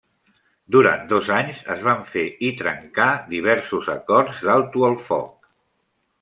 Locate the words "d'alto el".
4.49-4.99